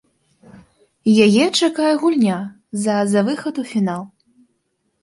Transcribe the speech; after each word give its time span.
Яе 1.25 1.45
чакае 1.59 1.91
гульня 2.05 2.39
за 2.87 2.95
за 3.13 3.21
выхад 3.31 3.55
у 3.67 3.69
фінал. 3.75 4.03